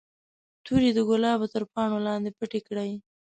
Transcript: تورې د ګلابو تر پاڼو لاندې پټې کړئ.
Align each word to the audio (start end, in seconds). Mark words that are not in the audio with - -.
تورې 0.65 0.89
د 0.97 0.99
ګلابو 1.09 1.51
تر 1.53 1.63
پاڼو 1.73 1.97
لاندې 2.07 2.31
پټې 2.39 2.59
کړئ. 2.67 2.91